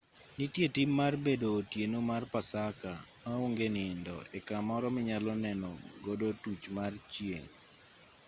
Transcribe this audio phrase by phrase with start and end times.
[0.37, 2.91] nitie tim mar bedo otieno mar pasaka
[3.23, 5.69] ma onge nindo e kamoro minyalo neno
[6.05, 7.51] godo tuch mar chieng'